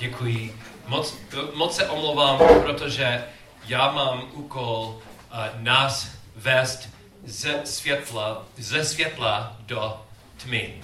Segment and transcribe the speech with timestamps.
[0.00, 0.56] Děkuji.
[0.86, 1.16] Moc,
[1.54, 3.24] moc se omlouvám, protože
[3.66, 6.88] já mám úkol uh, nás vést
[7.24, 10.00] ze světla, ze světla do
[10.42, 10.80] tmy.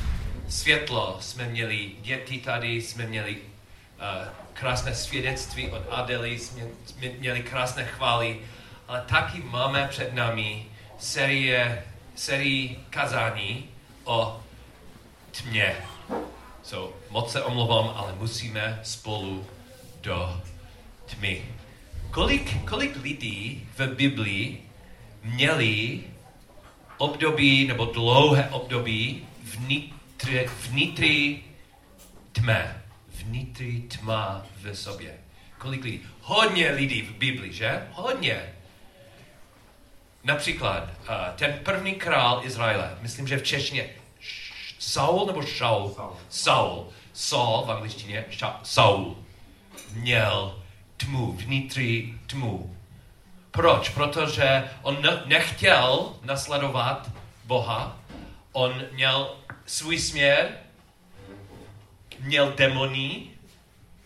[0.48, 6.62] Světlo jsme měli, děti tady jsme měli uh, krásné svědectví od Adely, jsme
[7.18, 8.40] měli krásné chvály,
[8.88, 10.66] ale taky máme před námi
[10.98, 13.70] série, sérii kazání
[14.04, 14.40] o
[15.30, 15.76] tmě.
[16.66, 19.46] So, moc se omlouvám, ale musíme spolu
[20.00, 20.42] do
[21.06, 21.44] tmy.
[22.10, 24.62] Kolik, kolik lidí v Biblii
[25.22, 26.00] měli
[26.98, 31.44] období nebo dlouhé období vnitři, vnitři
[32.32, 32.82] tmé?
[33.08, 35.14] Vnitři tma v sobě.
[35.58, 36.00] Kolik lidí?
[36.20, 37.86] Hodně lidí v Biblii, že?
[37.92, 38.42] Hodně.
[40.24, 43.90] Například uh, ten první král Izraele, myslím, že v češtině
[44.78, 45.94] Saul nebo Shaul?
[45.94, 46.16] Saul.
[46.28, 46.88] Saul.
[47.12, 48.24] Saul v angličtině,
[48.62, 49.16] Saul.
[49.92, 50.62] Měl
[50.96, 52.76] tmu, vnitřní tmu.
[53.50, 53.88] Proč?
[53.88, 57.10] Protože on nechtěl nasledovat
[57.44, 57.98] Boha,
[58.52, 60.58] on měl svůj směr,
[62.20, 63.30] měl demoní,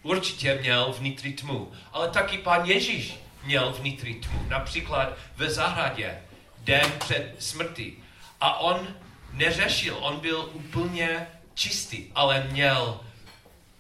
[0.03, 1.73] určitě měl vnitřní tmu.
[1.93, 4.45] Ale taky pán Ježíš měl vnitřní tmu.
[4.49, 6.23] Například ve zahradě,
[6.59, 7.97] den před smrti.
[8.41, 8.89] A on
[9.33, 13.01] neřešil, on byl úplně čistý, ale měl,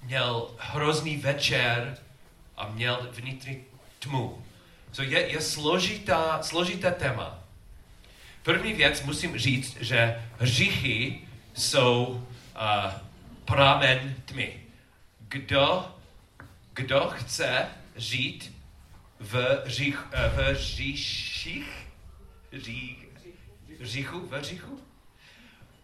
[0.02, 1.98] měl hrozný večer
[2.56, 3.64] a měl vnitřní
[3.98, 4.44] tmu.
[4.92, 7.38] So je, je složitá, složité téma.
[8.42, 12.92] První věc musím říct, že hříchy jsou uh,
[13.44, 14.60] pramen tmy.
[15.28, 15.94] Kdo,
[16.74, 18.56] kdo chce žít
[19.20, 21.86] v, řích, uh, v říších,
[22.52, 22.96] ří,
[23.80, 24.80] říchu, v říchu,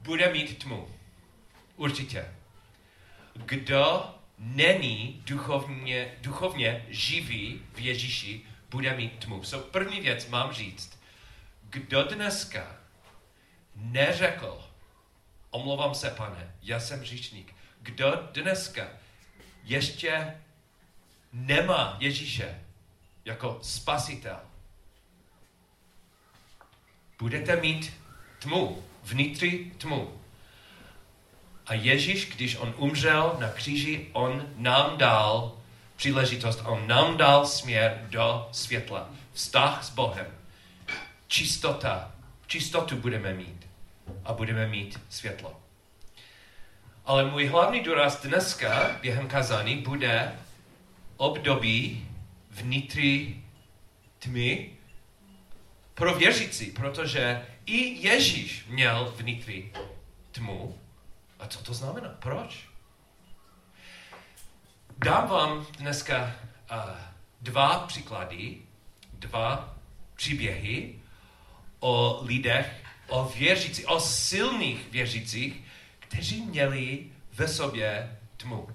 [0.06, 0.88] bude mít tmu.
[1.76, 2.34] Určitě.
[3.34, 9.44] Kdo není duchovně, duchovně živý v Ježíši, bude mít tmu.
[9.44, 10.98] So první věc mám říct.
[11.62, 12.76] Kdo dneska
[13.74, 14.64] neřekl,
[15.50, 17.54] omlouvám se, pane, já jsem říšník.
[17.80, 18.88] Kdo dneska
[19.64, 20.40] ještě
[21.32, 22.62] nemá Ježíše
[23.24, 24.40] jako spasitel,
[27.18, 27.92] budete mít
[28.38, 30.12] tmu, vnitřní tmu.
[31.66, 35.56] A Ježíš, když on umřel na kříži, on nám dal
[35.96, 39.10] příležitost, on nám dal směr do světla.
[39.32, 40.26] Vztah s Bohem.
[41.28, 42.12] Čistota.
[42.46, 43.66] Čistotu budeme mít.
[44.24, 45.60] A budeme mít světlo.
[47.04, 50.32] Ale můj hlavní důraz dneska během kazání bude
[51.16, 52.08] období
[52.50, 53.44] vnitřní
[54.18, 54.70] tmy
[55.94, 59.72] pro věřící, protože i Ježíš měl vnitřní
[60.32, 60.78] tmu.
[61.38, 62.08] A co to znamená?
[62.08, 62.68] Proč?
[64.98, 66.36] Dám vám dneska
[66.72, 66.78] uh,
[67.40, 68.58] dva příklady,
[69.12, 69.76] dva
[70.14, 70.94] příběhy
[71.80, 75.62] o lidech, o věřících, o silných věřících,
[75.98, 78.68] kteří měli ve sobě tmu.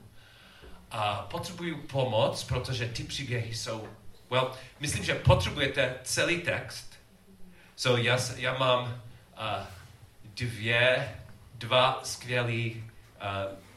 [0.91, 3.88] A potřebuju pomoc, protože ty příběhy jsou,
[4.29, 6.91] well, myslím, že potřebujete celý text.
[7.81, 8.90] So já, já mám uh,
[10.24, 11.16] dvě,
[11.56, 12.84] dva skvělí uh,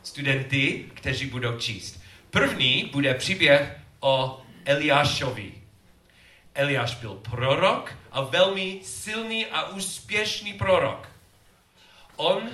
[0.02, 2.02] studenty, kteří budou číst.
[2.30, 5.52] První bude příběh o Eliášovi.
[6.54, 11.08] Eliáš byl prorok a velmi silný a úspěšný prorok.
[12.16, 12.50] On,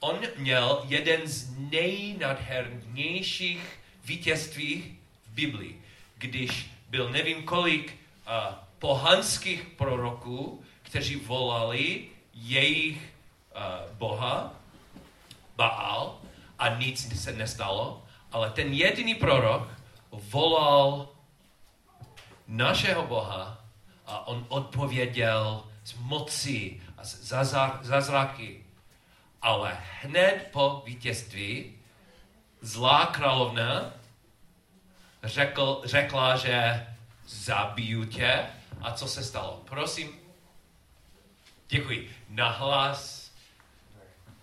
[0.00, 5.82] on měl jeden z nejnadhernějších vítězství v Biblii,
[6.18, 7.94] když byl nevím kolik
[8.26, 8.32] uh,
[8.78, 14.52] pohanských proroků, kteří volali jejich uh, boha,
[15.56, 16.18] Baal,
[16.58, 18.02] a nic se nestalo.
[18.32, 19.68] Ale ten jediný prorok
[20.10, 21.08] volal
[22.48, 23.58] našeho Boha
[24.06, 27.22] a on odpověděl s mocí a z
[27.82, 28.64] zázraky.
[29.42, 31.74] Ale hned po vítězství
[32.60, 33.92] zlá královna
[35.24, 36.86] řekl, řekla, že
[37.26, 38.46] zabiju tě.
[38.80, 39.62] A co se stalo?
[39.64, 40.27] Prosím.
[41.68, 42.10] Děkuji.
[42.28, 43.32] Nahlas.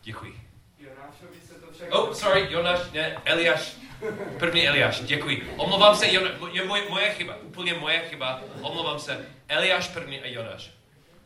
[0.01, 0.41] Děkuji.
[1.89, 3.77] Oh, sorry, Jonáš, ne, Eliáš.
[4.39, 5.53] První Eliáš, děkuji.
[5.57, 8.41] Omlouvám se, Jon, je moje, moje chyba, úplně moje chyba.
[8.61, 9.25] Omlouvám se.
[9.47, 10.71] Eliáš první a Jonáš.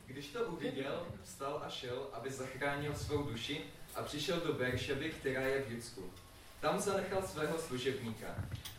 [0.05, 3.61] Když to uviděl, vstal a šel, aby zachránil svou duši
[3.95, 6.13] a přišel do Beršeby, která je v Judsku.
[6.59, 8.27] Tam zanechal svého služebníka.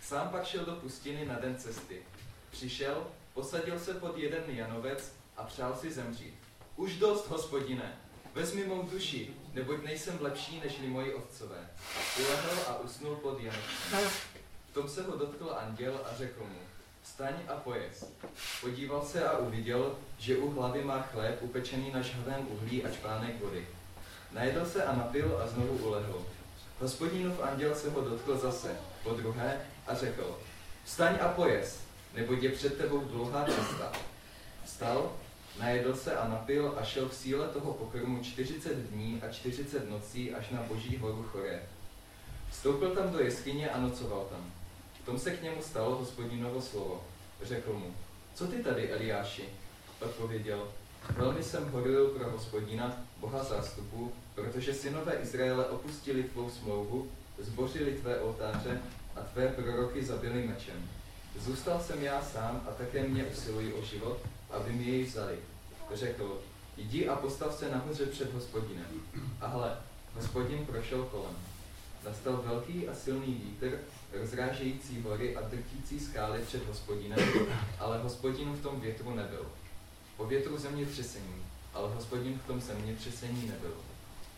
[0.02, 2.02] Sám pak šel do pustiny na den cesty.
[2.50, 6.49] Přišel, posadil se pod jeden janovec a přál si zemřít.
[6.80, 7.92] Už dost, hospodine,
[8.34, 11.68] vezmi mou duši, neboť nejsem lepší než moji otcové.
[12.18, 14.10] Ulehl a usnul pod Janošem.
[14.70, 16.58] V tom se ho dotkl anděl a řekl mu,
[17.02, 18.12] vstaň a pojez.
[18.60, 23.40] Podíval se a uviděl, že u hlavy má chléb upečený na žhavém uhlí a čpánek
[23.40, 23.66] vody.
[24.32, 26.26] Najedl se a napil a znovu ulehl.
[26.78, 30.38] Hospodinův anděl se ho dotkl zase, po druhé, a řekl,
[30.84, 31.80] vstaň a pojez,
[32.14, 33.92] neboť je před tebou dlouhá cesta.
[34.64, 35.12] Vstal,
[35.60, 40.34] najedl se a napil a šel v síle toho pokrmu 40 dní a 40 nocí
[40.34, 41.62] až na boží horu Choré.
[42.50, 44.52] Vstoupil tam do jeskyně a nocoval tam.
[45.02, 47.04] V tom se k němu stalo hospodinovo slovo.
[47.42, 47.94] Řekl mu,
[48.34, 49.44] co ty tady, Eliáši?
[50.00, 50.68] Odpověděl,
[51.16, 58.20] velmi jsem horlil pro hospodina, boha zástupu, protože synové Izraele opustili tvou smlouvu, zbořili tvé
[58.20, 58.80] oltáře
[59.16, 60.88] a tvé proroky zabili mečem.
[61.38, 64.18] Zůstal jsem já sám a také mě usilují o život,
[64.50, 65.38] aby mi jej vzali.
[65.92, 66.40] Řekl,
[66.76, 68.86] jdi a postav se nahoře před hospodinem.
[69.40, 69.76] A hle,
[70.14, 71.36] hospodin prošel kolem.
[72.04, 73.78] Nastal velký a silný vítr,
[74.12, 77.18] rozrážející hory a drtící skály před hospodinem,
[77.78, 79.46] ale hospodin v tom větru nebyl.
[80.16, 81.44] Po větru zemětřesení,
[81.74, 83.74] ale hospodin v tom zemětřesení nebyl.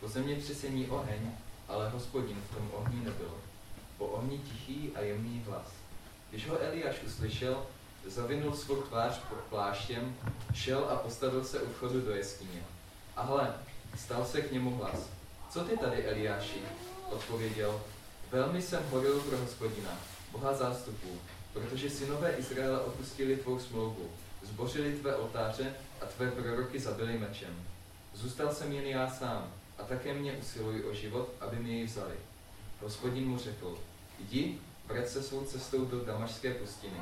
[0.00, 1.30] Po zemětřesení oheň,
[1.68, 3.34] ale hospodin v tom ohni nebyl.
[3.98, 5.66] Po ohni tichý a jemný hlas.
[6.30, 7.66] Když ho Eliáš uslyšel,
[8.06, 10.16] zavinul svou tvář pod pláštěm,
[10.54, 12.62] šel a postavil se u vchodu do jeskyně.
[13.16, 13.54] A hle,
[13.96, 15.08] stal se k němu hlas.
[15.50, 16.62] Co ty tady, Eliáši?
[17.10, 17.80] Odpověděl,
[18.30, 19.98] velmi jsem horil pro hospodina,
[20.32, 21.18] boha zástupů,
[21.52, 24.10] protože synové Izraele opustili tvou smlouvu,
[24.42, 27.62] zbořili tvé oltáře a tvé proroky zabili mečem.
[28.14, 32.14] Zůstal jsem jen já sám a také mě usilují o život, aby mě ji vzali.
[32.80, 33.78] Hospodin mu řekl,
[34.18, 37.00] jdi, vrať se svou cestou do Damašské pustiny.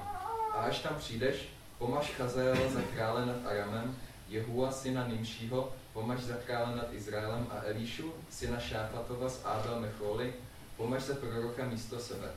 [0.53, 1.49] A až tam přijdeš,
[1.79, 3.97] pomaž Chazaela za krále nad Aramem,
[4.29, 10.35] Jehua syna Nimšího, pomaž za krále nad Izraelem a Elíšu, syna Šáfatova z Abel Mecholy,
[10.77, 12.29] pomaž za proroka místo sebe.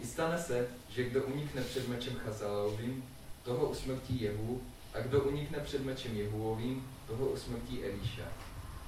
[0.00, 3.04] I stane se, že kdo unikne před mečem Chazaelovým,
[3.42, 4.62] toho usmrtí Jehu,
[4.94, 8.22] a kdo unikne před mečem Jehuovým, toho usmrtí Elíša.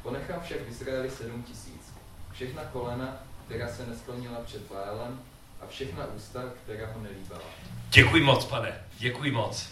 [0.02, 1.92] Ponechám však v Izraeli sedm tisíc.
[2.32, 5.20] Všechna kolena, která se nesklonila před Bálem,
[5.62, 7.42] a všechna ústa, která ho nelíbala.
[7.90, 8.84] Děkuji moc, pane.
[8.98, 9.68] Děkuji moc.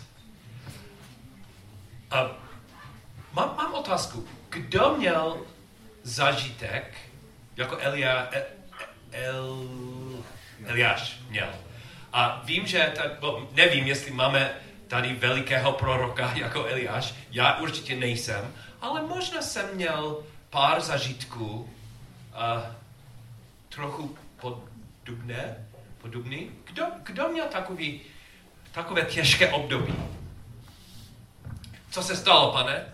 [2.11, 2.31] A
[3.33, 4.29] mám, mám otázku.
[4.49, 5.41] Kdo měl
[6.03, 6.99] zažitek,
[7.57, 8.43] jako Elia, El,
[9.13, 9.69] El,
[10.67, 11.49] Eliáš měl?
[12.13, 14.55] A vím, že, ta, bo nevím, jestli máme
[14.89, 22.63] tady velikého proroka jako Eliáš, já určitě nejsem, ale možná jsem měl pár zažitků, uh,
[23.69, 25.70] trochu podobné,
[26.03, 26.51] podobný.
[26.65, 28.01] Kdo, kdo měl takový,
[28.73, 29.95] takové těžké období?
[31.91, 32.93] Co se stalo, pane?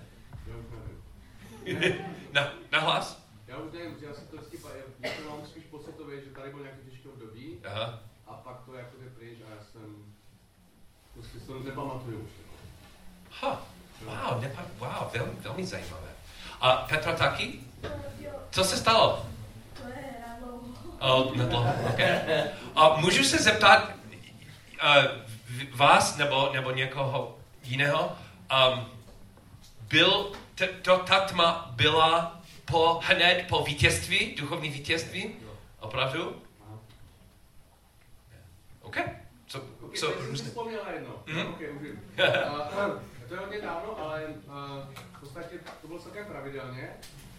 [2.33, 3.27] na, na hlas?
[3.47, 4.59] Já už nevím, já si to vždycky,
[5.01, 8.01] já to mám spíš pocitově, že tady byl nějaký těžké období Aha.
[8.27, 10.15] a pak to jako je pryč a já jsem,
[11.15, 12.31] prostě si to nepamatuju už.
[13.41, 13.67] Ha,
[14.05, 16.09] wow, nepa, wow, velmi, velmi zajímavé.
[16.61, 17.61] A Petra taky?
[18.51, 19.27] Co se stalo?
[19.83, 20.86] To je na dlouho.
[21.01, 22.09] Oh, na dlouho, okay.
[22.77, 25.05] A můžu se zeptat uh,
[25.75, 28.17] vás nebo, nebo někoho jiného,
[28.73, 28.87] um,
[29.89, 35.35] byl, t, to, ta tma byla po, hned po vítězství, duchovní vítězství?
[35.81, 36.43] Opravdu?
[38.83, 38.97] OK.
[39.47, 40.49] Co, Okay, co, jsem si různé.
[40.49, 41.15] vzpomněl na jedno.
[41.27, 41.47] Mhm.
[41.47, 42.01] Ok, už vím.
[42.19, 44.55] Uh, to je hodně dávno, ale uh,
[45.17, 46.91] v podstatě to bylo celkem pravidelně,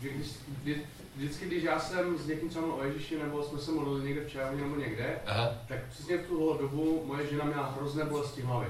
[0.02, 0.28] že když,
[0.62, 0.82] vždy,
[1.16, 4.32] vždycky, když já jsem s někým třeba o Ježíši, nebo jsme se modlili někde v
[4.32, 5.50] čajovně nebo někde, Aha.
[5.68, 8.68] tak přesně v tu dobu moje žena měla hrozné bolesti hlavy.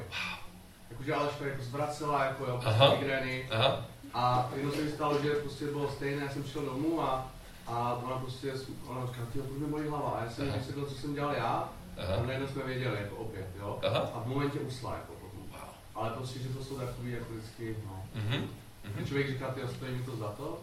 [0.92, 2.86] Jakože Aleška jako zvracela, jako jo, Aha.
[2.88, 3.48] prostě migrény.
[3.52, 3.86] Aha.
[4.14, 7.32] A jednou se mi stalo, že prostě bylo stejné, já jsem přišel domů a,
[7.68, 8.54] a ona prostě,
[8.88, 10.10] ona říká, ty proč mě bolí hlava?
[10.10, 12.26] A já jsem vysvětlil, co jsem dělal já, a Aha.
[12.26, 13.80] najednou jsme věděli, jako opět, jo.
[13.88, 14.12] Aha.
[14.14, 15.40] A v momentě usla, jako potom.
[15.40, 15.60] Wow.
[15.96, 18.04] Ale prostě, že to jsou takový, jako vždycky, no.
[18.16, 18.50] Mhm.
[18.96, 20.60] Když člověk říká, ty stojí mi to za to,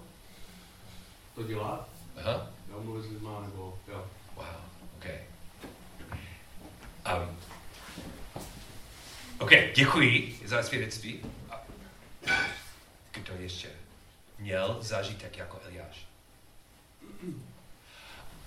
[1.34, 2.46] to dělat, Aha.
[2.70, 4.10] jo, mluvit s lidma, nebo, jo.
[4.36, 4.46] Wow,
[4.96, 5.04] OK.
[7.06, 7.36] Um,
[9.38, 11.20] OK, děkuji za svědectví.
[13.10, 13.68] Kdo ještě
[14.38, 16.06] měl zážitek jako Eliáš?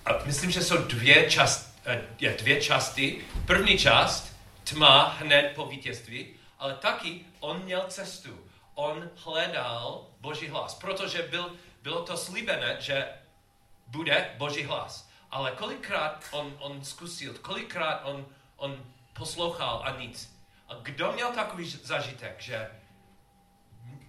[0.05, 3.25] A myslím, že jsou dvě, část, eh, je, dvě části.
[3.45, 6.27] První část, tma hned po vítězství,
[6.59, 8.39] ale taky on měl cestu.
[8.75, 11.51] On hledal Boží hlas, protože byl,
[11.81, 13.13] bylo to slíbené, že
[13.87, 15.09] bude Boží hlas.
[15.31, 20.37] Ale kolikrát on, on zkusil, kolikrát on, on poslouchal a nic.
[20.67, 22.71] A kdo měl takový zažitek, že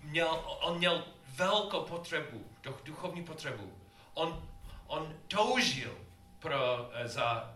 [0.03, 1.05] měl, on měl
[1.37, 3.73] velkou potřebu, duch- duchovní potřebu.
[4.15, 4.49] On,
[4.87, 5.99] on toužil
[6.39, 7.55] pro, eh, za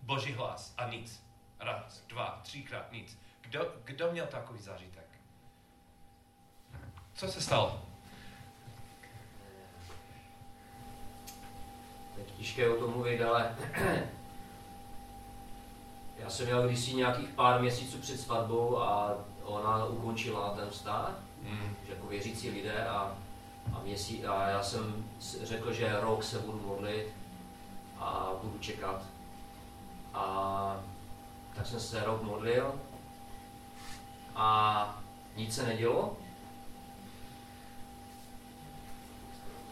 [0.00, 1.26] Boží hlas a nic.
[1.60, 3.18] Raz, dva, třikrát, nic.
[3.40, 5.20] Kdo, kdo měl takový zážitek?
[7.14, 7.86] Co se stalo?
[12.16, 13.56] Teď těžké o tom mluvit, ale
[16.18, 21.76] já jsem měl kdysi nějakých pár měsíců před svatbou a ona ukončila ten vztah, Hmm.
[21.86, 23.16] že jako věřící lidé a,
[23.72, 25.04] a, měsíc, a já jsem
[25.42, 27.06] řekl, že rok se budu modlit
[27.98, 29.02] a budu čekat.
[30.14, 30.76] A
[31.54, 32.74] tak jsem se rok modlil
[34.34, 35.02] a
[35.36, 36.16] nic se nedělo.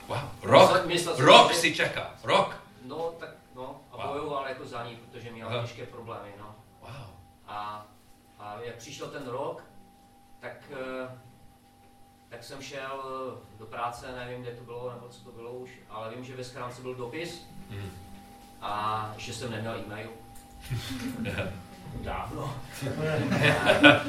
[0.08, 0.28] Wow.
[0.44, 2.56] Rok, Myslel- rok že- si čeká, rok.
[2.84, 4.06] No, tak no, a Wow.
[4.16, 5.62] bojoval jako za ní, protože měla Aha.
[5.62, 6.54] těžké problémy, no.
[6.80, 6.90] Wow.
[7.46, 7.86] A,
[8.38, 9.62] a jak přišel ten rok,
[10.40, 11.18] tak, eh,
[12.28, 13.00] tak jsem šel
[13.58, 16.44] do práce, nevím, kde to bylo, nebo co to bylo už, ale vím, že ve
[16.44, 17.90] schránce byl dopis Hmm.
[18.60, 20.10] a ještě jsem neměl e-mail.
[21.94, 22.54] Dávno.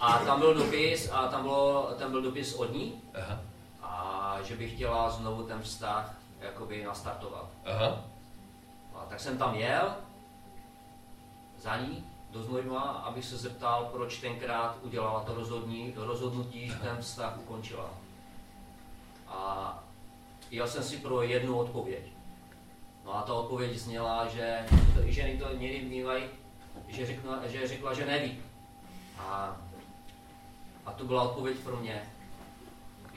[0.00, 3.40] a tam byl dopis a tam, bylo, tam byl dopis od ní Aha.
[4.42, 7.48] Že bych chtěla znovu ten vztah jakoby nastartovat.
[7.64, 8.04] Aha.
[8.94, 9.94] A tak jsem tam jel
[11.58, 16.96] za ní do Znojma, abych se zeptal, proč tenkrát udělala to rozhodní, rozhodnutí, že ten
[17.00, 17.90] vztah ukončila.
[19.28, 19.78] A
[20.50, 22.04] jel jsem si pro jednu odpověď.
[23.04, 26.24] No a ta odpověď zněla, že to, ženy to někdy mývají,
[26.88, 28.38] že řekla, že řekla, že neví.
[29.18, 29.56] A,
[30.86, 32.10] a to byla odpověď pro mě.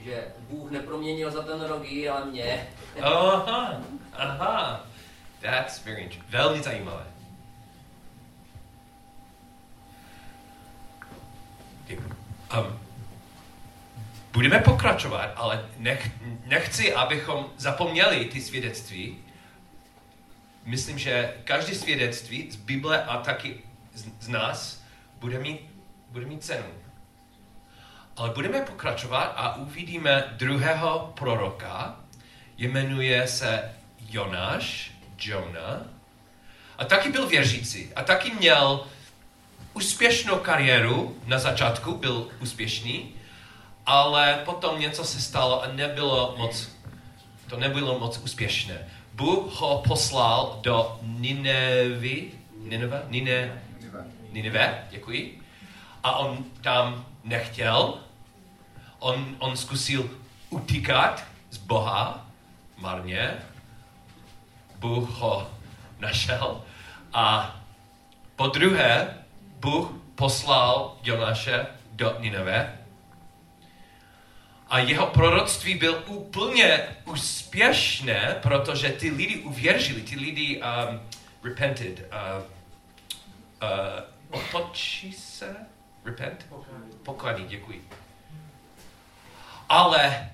[0.03, 2.67] Že Bůh neproměnil za ten ji, ale mě.
[3.01, 3.81] Aha.
[4.13, 4.85] Aha.
[5.41, 6.33] That's very interesting.
[6.33, 7.05] Velmi zajímavé.
[12.57, 12.79] Um,
[14.33, 16.11] budeme pokračovat, ale nech,
[16.45, 19.17] nechci, abychom zapomněli ty svědectví.
[20.65, 23.61] Myslím, že každé svědectví z Bible a taky
[23.93, 24.83] z, z nás
[25.19, 25.61] bude mít,
[26.09, 26.82] bude mít cenu.
[28.17, 31.95] Ale budeme pokračovat a uvidíme druhého proroka,
[32.57, 33.71] jmenuje se
[34.09, 35.81] Jonáš, Jonah,
[36.77, 38.85] a taky byl věřící a taky měl
[39.73, 43.13] úspěšnou kariéru, na začátku byl úspěšný,
[43.85, 46.69] ale potom něco se stalo a nebylo moc,
[47.49, 48.87] to nebylo moc úspěšné.
[49.13, 53.61] Bůh ho poslal do Ninevy, Nineve, Nine,
[54.31, 55.41] Nineve, děkuji.
[56.03, 57.99] A on tam nechtěl.
[58.99, 60.09] On, on zkusil
[60.49, 62.25] utíkat z Boha,
[62.77, 63.33] marně.
[64.75, 65.51] Bůh ho
[65.99, 66.61] našel.
[67.13, 67.55] A
[68.35, 69.17] po druhé,
[69.59, 72.79] Bůh poslal Jonáše do Nineve.
[74.67, 80.99] A jeho proroctví byl úplně úspěšné, protože ty lidi uvěřili, ty lidi um,
[81.43, 82.43] repented, uh,
[83.63, 85.55] uh, otočí se,
[86.05, 86.47] repent,
[87.03, 87.87] pokladí, děkuji.
[89.69, 90.31] Ale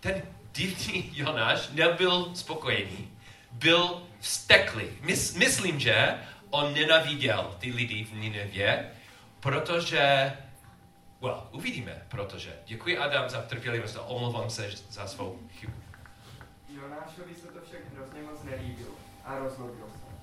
[0.00, 3.10] ten divný Jonáš nebyl spokojený,
[3.52, 4.88] byl vzteklý.
[5.00, 6.18] Mys, myslím, že
[6.50, 8.90] on nenaviděl ty lidi v Ninevě,
[9.40, 10.32] protože,
[11.20, 12.56] well, uvidíme, protože.
[12.66, 15.72] Děkuji Adam za trpělivost a omlouvám se za svou chybu.
[16.68, 20.14] Jonášovi se to však hrozně moc nelíbilo a rozhodl se.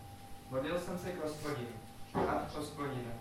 [0.49, 1.69] Modlil jsem se k hospodinu.
[2.15, 3.11] A hospodine,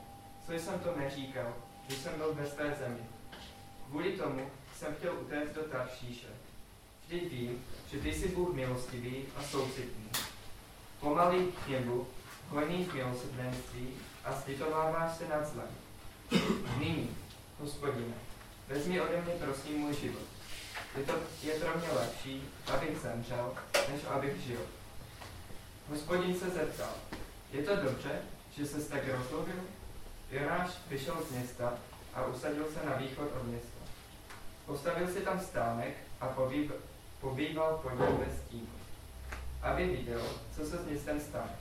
[0.46, 1.54] co jsem to neříkal,
[1.86, 3.00] když jsem byl ve své zemi.
[3.88, 6.26] Kvůli tomu jsem chtěl utéct do Taršíše.
[7.06, 10.10] Vždyť vím, že ty jsi Bůh milostivý a soucitný.
[11.00, 12.06] Pomalý k němu,
[12.48, 13.88] hojný v milosrdenství
[14.24, 15.68] a sliitováváš se nad zlem.
[16.78, 17.16] Nyní,
[17.60, 18.14] hospodine,
[18.68, 20.26] vezmi ode mě prosím můj život.
[20.96, 22.42] Je, to, je pro mě lepší,
[22.74, 23.54] abych zemřel,
[23.92, 24.60] než abych žil.
[25.88, 26.94] Hospodin se zeptal,
[27.52, 28.20] je to dobře,
[28.56, 29.52] že se tak rozhodl?
[30.31, 31.75] Jonáš vyšel z města
[32.14, 33.81] a usadil se na východ od města.
[34.66, 36.73] Postavil si tam stánek a pobýv,
[37.21, 38.73] pobýval pod ním ve stínu,
[39.62, 40.23] aby viděl,
[40.57, 41.57] co se s městem stane.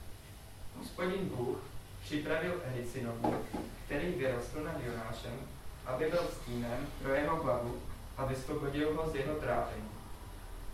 [0.78, 1.58] Hospodin Bůh
[2.04, 3.36] připravil Ericinovník,
[3.86, 5.40] který vyrostl nad Jonášem,
[5.86, 7.82] aby byl stínem pro jeho hlavu
[8.18, 9.90] a vysvobodil ho z jeho trápení.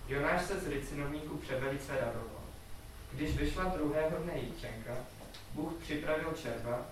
[0.07, 2.43] Jonáš se z ricinovníku převelice radoval.
[3.11, 4.91] Když vyšla druhého dne jítřenka,
[5.53, 6.85] Bůh připravil červa,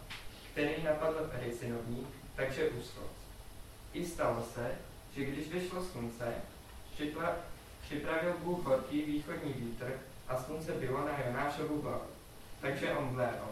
[0.58, 3.04] který napadl ricinovník, takže uschl.
[3.94, 4.72] I stalo se,
[5.16, 6.34] že když vyšlo slunce,
[6.98, 7.36] připra-
[7.82, 9.94] připravil Bůh horký východní vítr
[10.28, 12.10] a slunce bylo na Jonášovu hlavu.
[12.62, 13.50] Takže on vléval.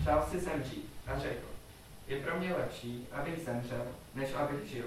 [0.00, 1.46] Přál si zemřít a řekl,
[2.06, 4.86] je pro mě lepší, abych zemřel, než abych žil.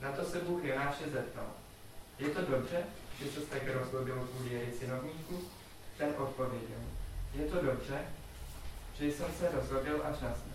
[0.00, 1.46] Na to se Bůh Jonáše zeptal.
[2.18, 2.84] Je to dobře,
[3.18, 5.42] že se tak rozhodl kvůli synovníku?
[5.98, 6.80] Ten odpověděl.
[7.34, 7.98] Je to dobře,
[8.98, 10.45] že jsem se rozhodl až na.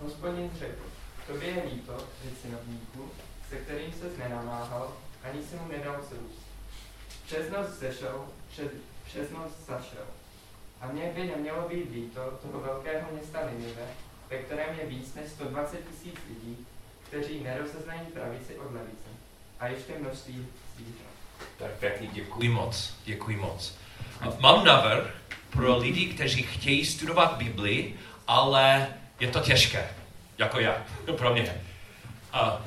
[0.00, 0.82] Hospodin řekl,
[1.26, 1.98] tobě je líto,
[2.42, 3.10] synovníku,
[3.48, 6.46] se kterým se nenamáhal, ani si mu nedal zrůst.
[7.26, 8.72] Přes noc zešel, před,
[9.04, 10.06] přes noc zašel.
[10.80, 13.86] A mě by nemělo být líto toho velkého města Ninive,
[14.30, 16.66] ve kterém je víc než 120 tisíc lidí,
[17.08, 19.08] kteří nerozeznají pravici od levice.
[19.60, 21.16] A ještě množství zvířat.
[21.58, 23.76] Perfektní, děkuji moc, děkuji moc.
[24.40, 25.14] Mám návrh
[25.50, 27.94] pro lidi, kteří chtějí studovat Bibli,
[28.26, 29.88] ale je to těžké,
[30.38, 30.76] jako já,
[31.16, 31.54] pro mě.
[32.32, 32.62] A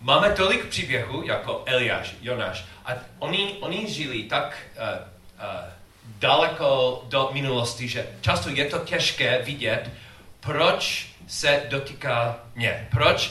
[0.00, 5.70] máme tolik příběhů, jako Eliáš, Jonáš, a oni, oni žili tak uh, uh,
[6.04, 9.90] daleko do minulosti, že často je to těžké vidět,
[10.40, 13.30] proč se dotýká mě, proč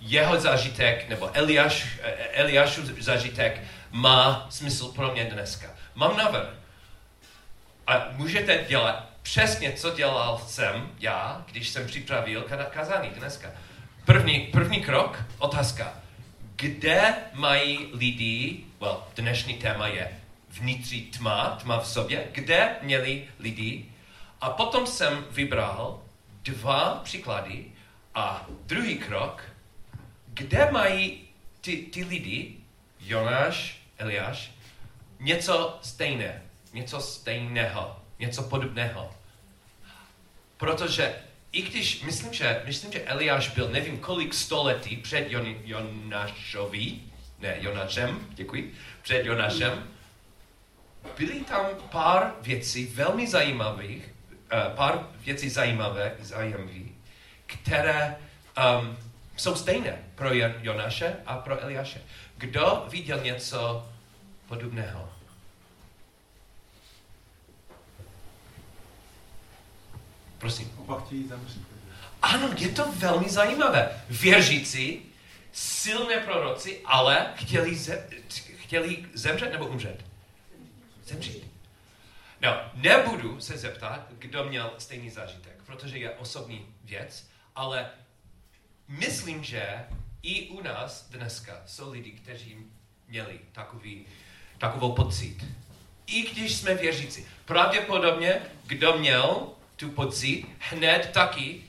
[0.00, 5.66] jeho zážitek, nebo Eliáš, eh, Eliášův zážitek má smysl pro mě dneska.
[5.94, 6.48] Mám návrh.
[7.86, 13.50] A můžete dělat přesně, co dělal jsem já, když jsem připravil kazání dneska.
[14.04, 15.94] První, první krok, otázka.
[16.56, 23.84] Kde mají lidi, well, dnešní téma je vnitřní tma, tma v sobě, kde měli lidi.
[24.40, 26.02] A potom jsem vybral
[26.42, 27.64] dva příklady
[28.14, 29.42] a druhý krok,
[30.26, 31.28] kde mají
[31.60, 32.56] ty, ty lidi,
[33.00, 34.50] Jonáš, Eliáš,
[35.20, 39.14] něco stejné, něco stejného, něco podobného.
[40.56, 41.14] Protože
[41.52, 47.00] i když, myslím, že, myslím, že Eliáš byl nevím kolik století před Jon, Jonášovi,
[47.38, 49.88] ne, Jonášem, děkuji, před Jonášem,
[51.18, 56.72] byly tam pár věcí velmi zajímavých, uh, pár věcí zajímavé, zajímavé,
[57.46, 58.16] které
[58.80, 58.96] um,
[59.36, 62.00] jsou stejné pro Jon- Jonáše a pro Eliáše.
[62.36, 63.88] Kdo viděl něco
[64.48, 65.17] podobného?
[70.38, 70.72] Prosím.
[70.76, 71.68] Oba chtějí zemřít.
[72.22, 74.02] Ano, je to velmi zajímavé.
[74.10, 75.02] Věřící,
[75.52, 78.08] silné proroci, ale chtěli, ze,
[78.56, 80.04] chtěli zemřet nebo umřet?
[81.04, 81.46] Zemřít.
[82.40, 87.90] No, nebudu se zeptat, kdo měl stejný zážitek, protože je osobní věc, ale
[88.88, 89.84] myslím, že
[90.22, 92.56] i u nás dneska jsou lidi, kteří
[93.08, 94.06] měli takový,
[94.58, 95.44] takovou pocit.
[96.06, 97.26] I když jsme věřící.
[97.44, 101.62] Pravděpodobně, kdo měl tu pocit, hned taky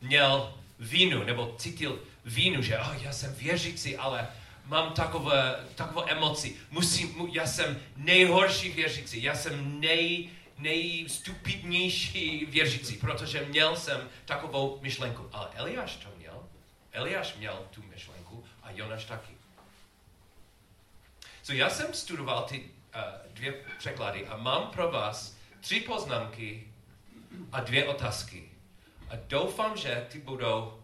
[0.00, 4.28] měl vínu, nebo cítil vínu, že oh, já jsem věřící, ale
[4.66, 6.56] mám takové, takovou emoci.
[6.70, 14.78] Musím, mu, já jsem nejhorší věřící, já jsem nej, nejstupidnější věřící, protože měl jsem takovou
[14.82, 15.28] myšlenku.
[15.32, 16.46] Ale Eliáš to měl.
[16.92, 19.32] Eliáš měl tu myšlenku a Jonáš taky.
[21.42, 22.64] So já jsem studoval ty uh,
[23.32, 26.71] dvě překlady a mám pro vás tři poznámky
[27.52, 28.48] a dvě otázky.
[29.10, 30.82] A doufám, že ty budou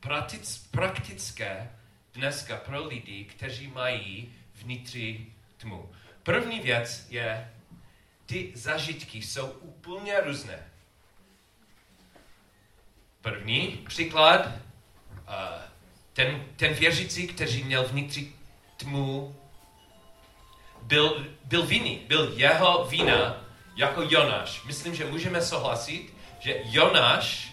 [0.00, 1.70] praktic, praktické
[2.14, 5.92] dneska pro lidi, kteří mají vnitřní tmu.
[6.22, 7.52] První věc je,
[8.26, 10.68] ty zažitky jsou úplně různé.
[13.20, 14.48] První příklad,
[16.12, 18.34] ten, ten věřící, který měl vnitřní
[18.76, 19.36] tmu,
[20.82, 23.41] byl, byl vinný, byl jeho vina
[23.76, 24.62] jako Jonáš.
[24.64, 27.52] Myslím, že můžeme souhlasit, že Jonáš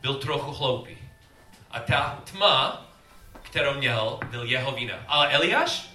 [0.00, 0.98] byl trochu hloupý.
[1.70, 2.86] A ta tma,
[3.42, 5.04] kterou měl, byl jeho vina.
[5.06, 5.90] Ale Eliáš?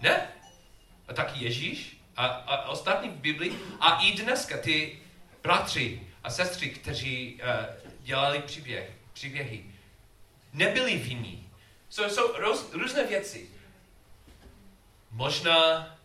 [0.00, 0.28] Ne.
[1.08, 2.00] A taky Ježíš?
[2.16, 3.58] A, a ostatní v Biblii?
[3.80, 4.98] A i dneska ty
[5.42, 9.64] bratři a sestry, kteří uh, dělali příběh, příběhy,
[10.52, 11.50] nebyli vinní.
[11.88, 13.50] So, jsou roz, různé věci.
[15.10, 15.95] Možná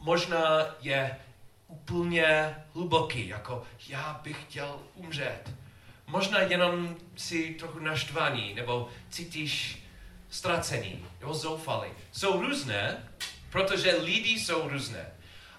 [0.00, 1.16] možná je
[1.68, 5.54] úplně hluboký, jako já bych chtěl umřet.
[6.06, 9.82] Možná jenom si trochu naštvaný, nebo cítíš
[10.30, 11.90] ztracený, nebo zoufalý.
[12.12, 13.08] Jsou různé,
[13.50, 15.06] protože lidi jsou různé.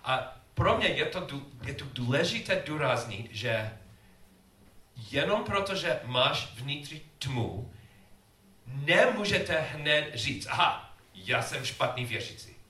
[0.03, 1.27] A pro mě je to,
[1.65, 3.77] je to důležité důraznit, že
[5.11, 7.73] jenom protože máš vnitřní tmu,
[8.65, 12.60] nemůžete hned říct, aha, já jsem špatný věřící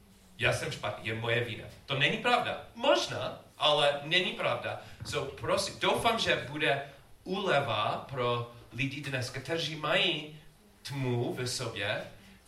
[0.42, 1.64] já jsem špatný, je moje vína.
[1.86, 2.62] To není pravda.
[2.76, 4.82] Možná, ale není pravda.
[5.06, 6.82] So, prosím, doufám, že bude
[7.24, 10.40] úleva pro lidi dnes, kteří mají
[10.82, 12.02] tmu ve sobě,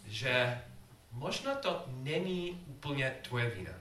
[0.07, 0.61] že
[1.11, 3.71] možná to není úplně tvoje vína.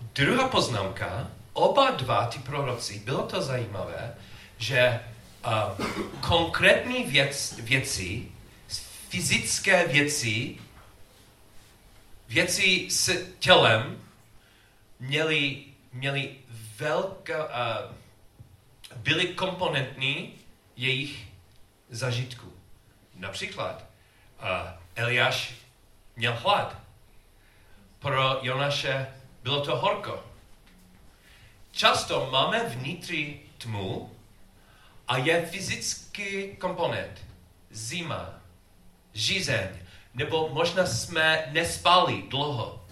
[0.00, 4.14] Druhá poznámka, oba dva ty proroci, bylo to zajímavé,
[4.58, 5.00] že
[5.46, 5.86] uh,
[6.20, 8.28] konkrétní věc, věci,
[9.08, 10.58] fyzické věci
[12.34, 14.02] věci s tělem
[15.00, 16.36] měly měli
[16.76, 17.94] velká, uh,
[18.96, 20.34] byli komponentní
[20.76, 21.28] jejich
[21.90, 22.52] zažitku.
[23.14, 23.84] Například
[24.42, 24.46] uh,
[24.94, 25.54] Eliáš
[26.16, 26.78] měl hlad.
[27.98, 29.06] Pro Jonaše
[29.42, 30.24] bylo to horko.
[31.70, 34.16] Často máme vnitři tmu
[35.08, 37.24] a je fyzický komponent.
[37.70, 38.40] Zima,
[39.12, 39.68] žízeň,
[40.14, 42.84] nebo možná jsme nespali dlouho.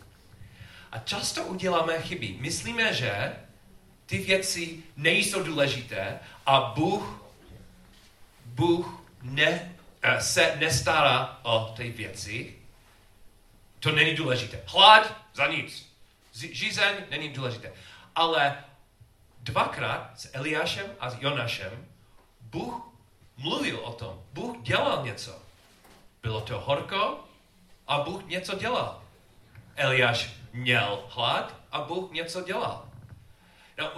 [0.93, 2.37] A často uděláme chyby.
[2.41, 3.37] Myslíme, že
[4.07, 7.23] ty věci nejsou důležité a Bůh,
[8.45, 12.55] Bůh ne, eh, se nestará o ty věci.
[13.81, 14.63] To není důležité.
[14.67, 15.93] Hlad za nic.
[16.33, 17.73] Žízeň není důležité.
[18.15, 18.65] Ale
[19.41, 21.87] dvakrát s Eliášem a s Jonašem
[22.41, 22.89] Bůh
[23.37, 24.23] mluvil o tom.
[24.33, 25.42] Bůh dělal něco.
[26.23, 27.25] Bylo to horko
[27.87, 29.03] a Bůh něco dělal.
[29.77, 32.89] Eliáš měl hlad a Bůh něco dělal.
[33.79, 33.93] No,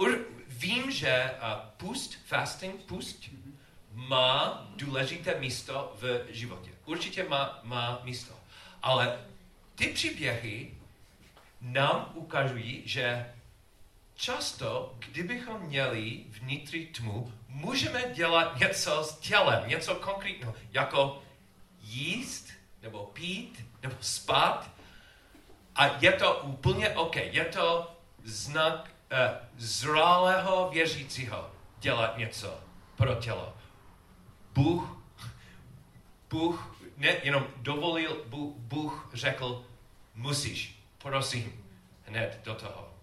[0.47, 3.29] vím, že uh, pust, fasting, pust,
[3.91, 6.71] má důležité místo v životě.
[6.85, 8.33] Určitě má, má místo.
[8.83, 9.19] Ale
[9.75, 10.77] ty příběhy
[11.61, 13.33] nám ukazují, že
[14.15, 21.21] často, kdybychom měli vnitřní tmu, můžeme dělat něco s tělem, něco konkrétního, jako
[21.85, 22.49] jíst,
[22.81, 24.71] nebo pít, nebo spát.
[25.75, 27.15] A je to úplně OK.
[27.15, 29.17] Je to znak uh,
[29.57, 32.59] zralého věřícího dělat něco
[32.95, 33.53] pro tělo.
[34.53, 34.97] Bůh,
[36.29, 39.65] Bůh ne jenom dovolil, Bůh, Bůh řekl,
[40.15, 41.63] musíš, prosím,
[42.05, 42.93] hned do toho.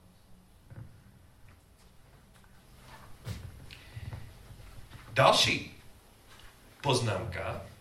[5.13, 5.83] Další
[6.81, 7.72] poznámka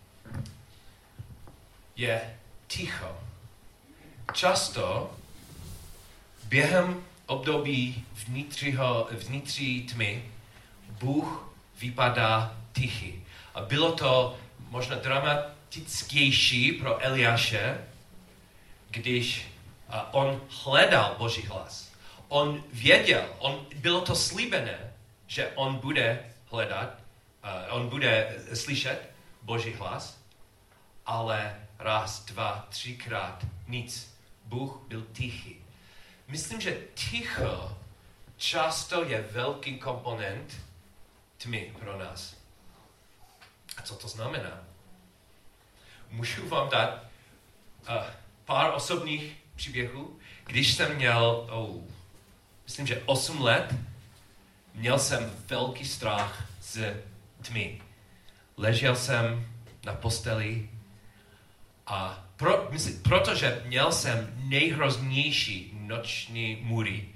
[1.96, 3.18] je ticho.
[4.32, 5.16] Často
[6.44, 10.24] během období vnitřiho, vnitří tmy
[10.88, 13.24] Bůh vypadá tichý.
[13.54, 17.78] A bylo to možná dramatičtější pro Eliáše,
[18.90, 19.48] když
[20.10, 21.92] on hledal Boží hlas.
[22.28, 24.92] On věděl, on, bylo to slíbené,
[25.26, 26.94] že on bude hledat,
[27.70, 29.10] on bude slyšet
[29.42, 30.18] Boží hlas,
[31.06, 34.16] ale raz, dva, třikrát nic.
[34.44, 35.56] Bůh byl tichý.
[36.28, 37.78] Myslím, že ticho
[38.36, 40.56] často je velký komponent
[41.36, 42.36] tmy pro nás.
[43.76, 44.64] A co to znamená?
[46.10, 47.04] Můžu vám dát
[47.88, 48.04] uh,
[48.44, 50.18] pár osobních příběhů.
[50.46, 51.82] Když jsem měl, oh,
[52.64, 53.74] myslím, že 8 let,
[54.74, 57.02] měl jsem velký strach z
[57.42, 57.82] tmy.
[58.56, 59.46] Ležel jsem
[59.86, 60.68] na posteli
[61.86, 67.08] a pro, myslím, protože měl jsem nejhroznější noční můry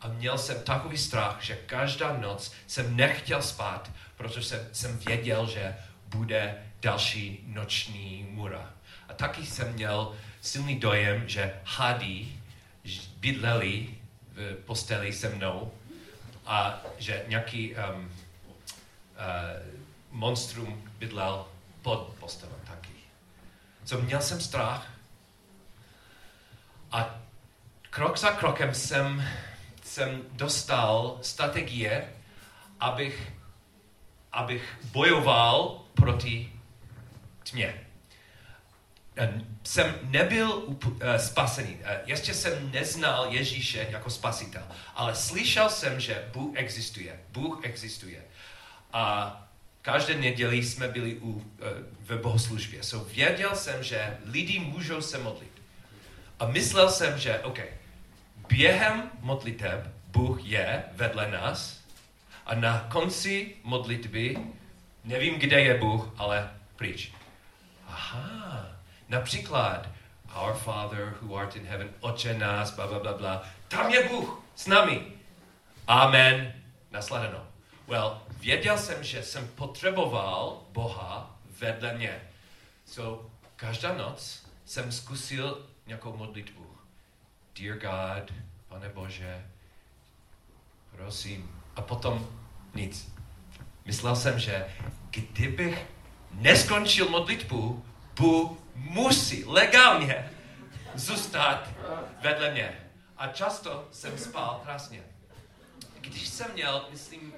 [0.00, 5.46] a měl jsem takový strach, že každá noc jsem nechtěl spát, protože jsem, jsem věděl,
[5.46, 8.70] že bude další noční můra.
[9.08, 12.28] A taky jsem měl silný dojem, že hady
[13.16, 13.88] bydleli
[14.32, 15.72] v posteli se mnou
[16.46, 18.10] a že nějaký um, uh,
[20.10, 21.46] monstrum bydlel
[21.82, 22.61] pod postelem.
[23.84, 24.92] Co měl jsem strach
[26.92, 27.20] a
[27.90, 29.24] krok za krokem jsem,
[29.82, 32.12] jsem dostal strategie,
[32.80, 33.32] abych,
[34.32, 36.52] abych bojoval proti
[37.50, 37.86] tmě.
[39.64, 40.78] Jsem nebyl uh,
[41.16, 41.74] spasený.
[41.74, 44.62] Uh, ještě jsem neznal Ježíše jako spasitel,
[44.94, 47.20] ale slyšel jsem, že Bůh existuje.
[47.28, 48.24] Bůh existuje.
[48.92, 49.36] A
[49.82, 51.42] každé neděli jsme byli u, uh,
[52.00, 52.82] ve bohoslužbě.
[52.82, 55.52] So věděl jsem, že lidi můžou se modlit.
[56.40, 57.58] A myslel jsem, že OK,
[58.48, 61.80] během modliteb Bůh je vedle nás
[62.46, 64.36] a na konci modlitby
[65.04, 67.12] nevím, kde je Bůh, ale pryč.
[67.88, 68.66] Aha,
[69.08, 69.88] například
[70.42, 73.42] Our Father who art in heaven, Oče nás, bla, bla, bla, bla.
[73.68, 75.02] Tam je Bůh s námi.
[75.86, 76.52] Amen.
[76.90, 77.46] Nasledeno.
[77.88, 82.20] Well, věděl jsem, že jsem potřeboval Boha vedle mě.
[82.84, 86.66] So, každá noc jsem zkusil nějakou modlitbu.
[87.58, 88.32] Dear God,
[88.68, 89.46] pane Bože,
[90.90, 91.60] prosím.
[91.76, 92.28] A potom
[92.74, 93.12] nic.
[93.84, 94.66] Myslel jsem, že
[95.10, 95.86] kdybych
[96.30, 97.84] neskončil modlitbu,
[98.16, 100.30] Bůh musí legálně
[100.94, 101.68] zůstat
[102.22, 102.80] vedle mě.
[103.16, 105.11] A často jsem spal krásně.
[106.02, 107.34] Když jsem měl, myslím,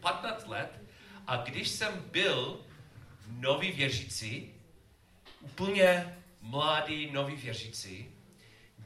[0.00, 0.80] 15 eh, let
[1.26, 2.60] a když jsem byl
[3.28, 4.54] nový věřící,
[5.40, 8.10] úplně mladý nový věřící,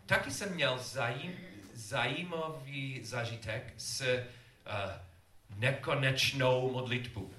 [0.06, 1.36] taky jsem měl zajím,
[1.74, 7.22] zajímavý zážitek s uh, nekonečnou modlitbou.
[7.22, 7.32] Uh,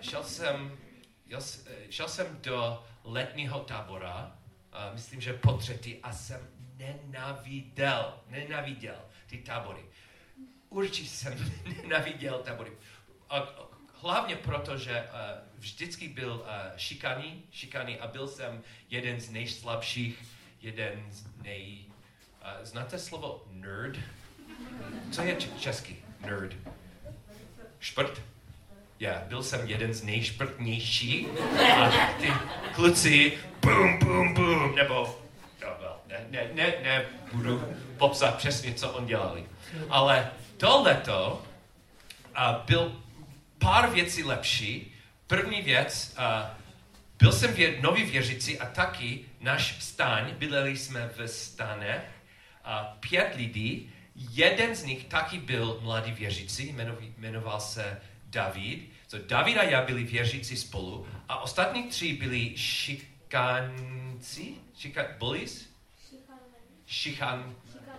[0.00, 0.78] šel, jsem,
[1.26, 4.36] jel, eh, šel jsem do letního tábora,
[4.72, 9.84] uh, myslím, že po třetí, a jsem nenaviděl, nenaviděl ty tábory.
[10.68, 11.52] Určitě jsem
[11.82, 12.72] nenaviděl tábory.
[13.30, 13.48] A,
[13.94, 15.08] hlavně proto, že uh,
[15.58, 20.24] vždycky byl uh, šikaný, šikaný a byl jsem jeden z nejslabších,
[20.62, 21.84] jeden z nej...
[22.42, 23.96] Uh, znáte slovo nerd?
[25.12, 25.96] Co je český?
[26.20, 26.56] Nerd.
[27.80, 28.22] Šprt?
[28.98, 31.26] Já, yeah, byl jsem jeden z nejšprtnějších
[31.76, 32.32] a ty
[32.74, 35.20] kluci bum, bum, bum, nebo
[35.62, 37.62] no, well, ne, ne, ne, ne, budu
[37.98, 39.44] popsat přesně, co on dělali.
[39.88, 41.42] Ale tohleto
[42.36, 43.02] uh, byl
[43.58, 44.92] pár věcí lepší.
[45.26, 46.24] První věc, uh,
[47.18, 52.04] byl jsem vě, nový věřící a taky náš stáň, bydleli jsme v stáne,
[52.66, 58.90] uh, pět lidí, jeden z nich taky byl mladý věřící, jmenoval, jmenoval se David.
[59.08, 65.66] So David a já byli věřící spolu a ostatní tři byli šikanci, šika, bullies?
[66.86, 67.54] Šichan.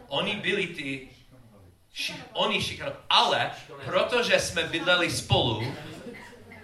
[0.07, 1.07] Oni byli ty
[1.97, 3.01] ši, oni šikanovali.
[3.09, 3.51] Ale
[3.85, 5.75] protože jsme bydleli spolu,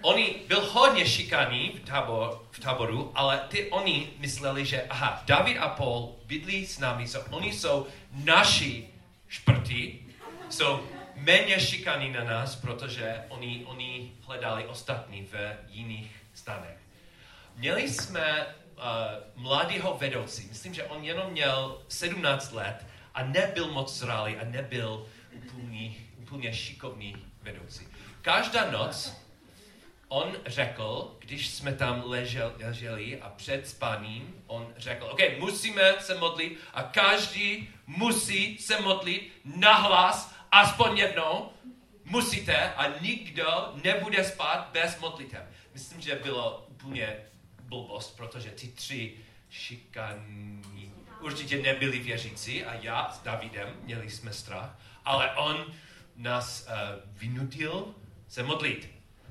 [0.02, 5.58] oni byl hodně šikaný v, tábor, v táboru, ale ty oni mysleli, že aha, David
[5.58, 8.88] a Paul bydlí s námi, so oni jsou naši
[9.28, 9.98] šprty,
[10.48, 10.80] jsou
[11.16, 16.78] méně šikaní na nás, protože oni, oni hledali ostatní v jiných stanech.
[17.56, 18.82] Měli jsme uh,
[19.42, 25.06] mladého vedoucí, myslím, že on jenom měl 17 let a nebyl moc zralý a nebyl
[25.34, 27.88] úplný, úplně šikovný vedoucí.
[28.22, 29.24] Každá noc
[30.08, 36.14] on řekl, když jsme tam ležel, leželi a před spaním, on řekl, OK, musíme se
[36.14, 41.50] modlit a každý musí se modlit nahlas aspoň jednou,
[42.04, 45.42] musíte a nikdo nebude spát bez modlitev.
[45.74, 47.16] Myslím, že bylo úplně
[47.62, 49.14] blbost, protože ty tři
[49.50, 55.74] šikaní určitě nebyli věřící a já s Davidem měli jsme strach, ale on
[56.16, 56.74] nás uh,
[57.20, 57.94] vynutil
[58.28, 58.90] se modlit.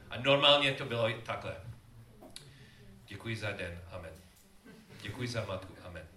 [0.10, 1.56] A normálně to bylo takhle.
[3.06, 4.14] Děkuji za den, amen.
[5.02, 6.08] Děkuji za matku, amen.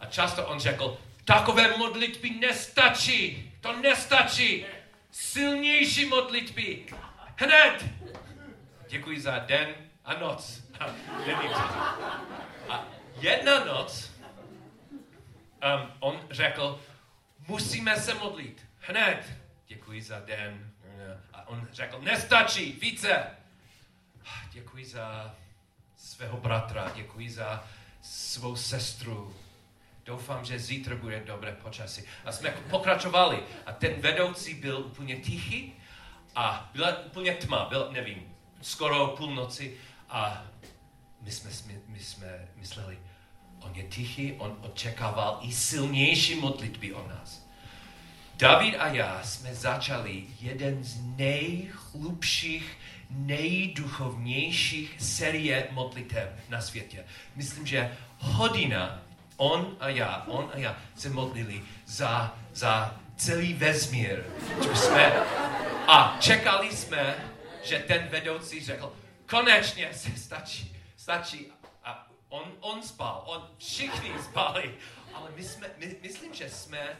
[0.00, 4.66] A často on řekl, takové modlitby nestačí, to nestačí.
[5.10, 6.86] Silnější modlitby.
[7.36, 7.84] Hned.
[8.88, 10.62] Děkuji za den a noc.
[12.68, 12.84] A
[13.20, 14.10] jedna noc
[15.64, 16.80] um, on řekl,
[17.46, 18.66] musíme se modlit.
[18.80, 19.32] Hned.
[19.66, 20.70] Děkuji za den.
[21.32, 23.26] A on řekl, nestačí, více.
[24.50, 25.34] Děkuji za
[25.96, 27.64] svého bratra, děkuji za
[28.02, 29.36] svou sestru.
[30.04, 32.02] Doufám, že zítra bude dobré počasí.
[32.24, 33.42] A jsme pokračovali.
[33.66, 35.72] A ten vedoucí byl úplně tichý
[36.34, 39.76] a byla úplně tma, byl, nevím, skoro půlnoci.
[40.08, 40.46] A
[41.20, 41.50] my jsme,
[41.86, 42.98] my jsme mysleli,
[43.76, 47.46] je tichý, on očekával i silnější modlitby o nás.
[48.36, 52.78] David a já jsme začali jeden z nejchlubších,
[53.10, 57.04] nejduchovnějších série modlitev na světě.
[57.36, 59.02] Myslím, že hodina
[59.36, 64.22] on a já, on a já se modlili za, za celý vesmír.
[64.74, 65.12] Jsme,
[65.88, 67.16] a čekali jsme,
[67.64, 68.92] že ten vedoucí řekl,
[69.26, 71.46] konečně se stačí, stačí.
[72.28, 74.74] On, on spal, on, všichni spali.
[75.14, 76.96] Ale my jsme, my, myslím, že jsme,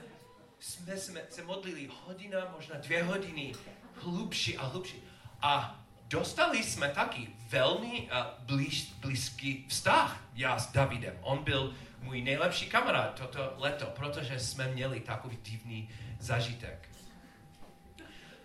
[0.61, 3.53] jsme, jsme se modlili hodina, možná dvě hodiny,
[3.95, 5.03] hlubší a hlubší.
[5.43, 11.19] A dostali jsme taky velmi uh, blíž, blízký vztah, já s Davidem.
[11.21, 15.89] On byl můj nejlepší kamarád toto leto, protože jsme měli takový divný
[16.21, 16.89] zažitek.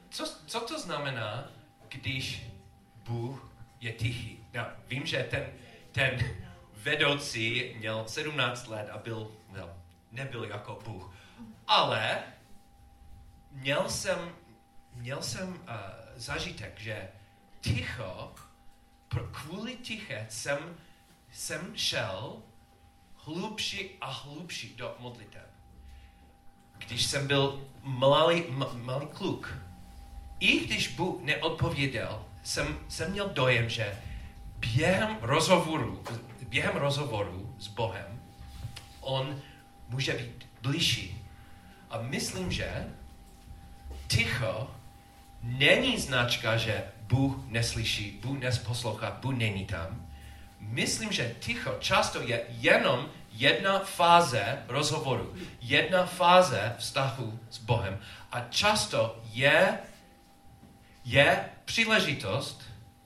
[0.10, 1.52] Co, co to znamená,
[1.88, 2.44] když
[3.04, 4.40] Bůh je tichý?
[4.54, 5.46] No, vím, že ten,
[5.92, 6.20] ten
[6.84, 9.70] vedoucí měl 17 let a byl, no,
[10.12, 11.14] nebyl jako Bůh.
[11.68, 12.24] Ale
[13.52, 14.32] měl jsem,
[14.96, 15.56] měl jsem uh,
[16.16, 17.10] zažitek, že
[17.62, 18.34] ticho,
[19.32, 20.76] kvůli tiché jsem,
[21.32, 22.42] jsem šel
[23.16, 25.42] hlubší a hlubší do modlitev.
[26.78, 29.58] Když jsem byl malý, malý kluk,
[30.40, 34.02] i když Bůh neodpověděl, jsem, jsem měl dojem, že
[34.58, 36.04] během rozhovoru,
[36.52, 38.20] během rozhovoru s Bohem,
[39.02, 39.42] on
[39.90, 41.24] může být blížší.
[41.90, 42.88] A myslím, že
[44.08, 44.72] ticho
[45.44, 50.08] není značka, že Bůh neslyší, Bůh nesposlouchá, Bůh není tam,
[50.60, 58.00] myslím, že ticho často je jenom jedna fáze rozhovoru, jedna fáze vztahu s Bohem
[58.32, 59.80] a často je,
[61.06, 62.64] je příležitost,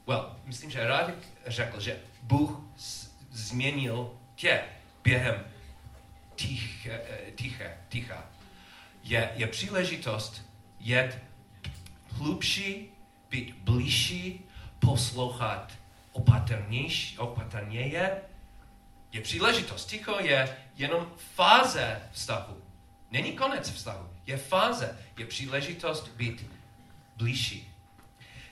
[0.07, 1.11] well, myslím, že rád
[1.47, 2.64] řekl, že Bůh
[3.35, 4.61] změnil tě
[5.03, 5.45] během
[6.35, 7.01] tiché,
[7.35, 8.25] tiché, ticha.
[9.03, 10.45] Je, je příležitost
[10.79, 11.19] jet
[12.09, 12.89] hlubší,
[13.29, 14.45] být blížší,
[14.79, 15.73] poslouchat
[16.11, 18.21] opatrnější, opatrněje,
[19.11, 19.85] je příležitost.
[19.85, 22.61] Ticho je jenom fáze vztahu.
[23.11, 24.09] Není konec vztahu.
[24.27, 24.99] Je fáze.
[25.17, 26.45] Je příležitost být
[27.15, 27.73] blížší.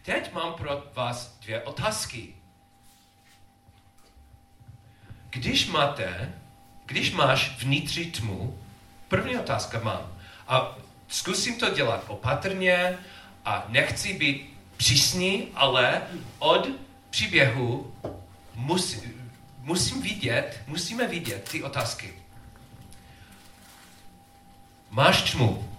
[0.05, 2.33] Teď mám pro vás dvě otázky.
[5.33, 6.33] Když máte,
[6.85, 8.59] když máš vnitřní tmu,
[9.07, 10.11] první otázka mám.
[10.47, 10.75] A
[11.07, 12.97] zkusím to dělat opatrně
[13.45, 16.01] a nechci být přísný, ale
[16.39, 16.67] od
[17.09, 17.93] příběhu
[18.55, 19.01] musí,
[19.59, 22.13] musím vidět, musíme vidět ty otázky.
[24.89, 25.69] Máš tmu,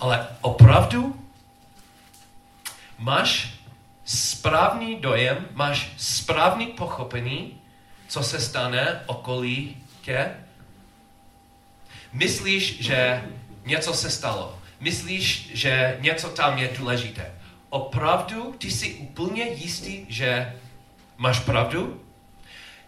[0.00, 1.28] ale opravdu
[2.98, 3.54] máš
[4.04, 7.61] správný dojem, máš správný pochopení,
[8.12, 10.34] co se stane okolí tě?
[12.12, 13.24] Myslíš, že
[13.64, 14.58] něco se stalo.
[14.80, 17.34] Myslíš, že něco tam je důležité.
[17.70, 20.56] Opravdu ty jsi úplně jistý, že
[21.16, 22.02] máš pravdu?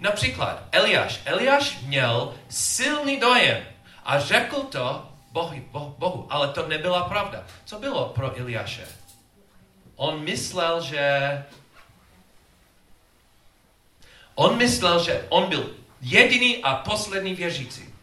[0.00, 1.20] Například Eliáš.
[1.24, 3.64] Eliáš měl silný dojem
[4.04, 7.44] a řekl to Bohu, bohu, bohu, ale to nebyla pravda.
[7.64, 8.84] Co bylo pro Eliáše?
[9.96, 11.44] On myslel, že
[14.34, 17.94] on myslel, že on byl jediný a poslední věřící.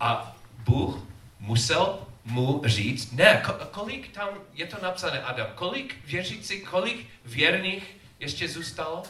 [0.00, 0.98] A Bůh
[1.40, 8.48] musel mu říct, ne, kolik tam je to napsané, Adam, kolik věřící, kolik věrných ještě
[8.48, 9.02] zůstalo?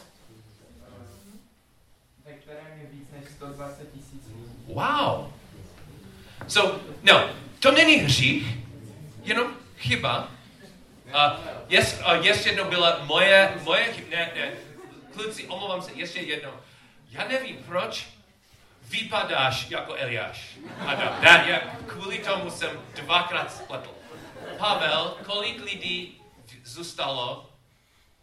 [2.25, 4.23] Ve kterém je víc než 120 tisíc
[4.67, 5.33] Wow.
[6.49, 7.31] So, no,
[7.61, 8.57] to není hřích,
[9.23, 9.47] jenom
[9.79, 10.29] chyba.
[11.13, 14.53] A jest, uh, ještě jednou byla moje, moje ne, ne,
[15.17, 16.53] kluci, omlouvám se, ještě jednou.
[17.11, 18.09] Já nevím, proč
[18.83, 20.57] vypadáš jako Eliáš.
[20.87, 23.91] Adam, ne, já, kvůli tomu jsem dvakrát spletl.
[24.59, 26.23] Pavel, kolik lidí
[26.65, 27.51] zůstalo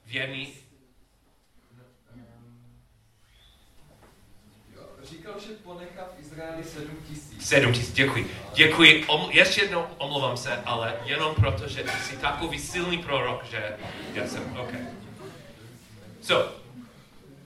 [0.05, 0.63] věrných
[5.03, 7.47] Říkal, že ponechá v Izraeli sedm tisíc.
[7.47, 8.31] Sedm tisíc, děkuji.
[8.53, 13.77] Děkuji, Om, ještě jednou omlouvám se, ale jenom proto, že jsi takový silný prorok, že
[14.13, 14.73] já jsem, OK.
[16.21, 16.62] So,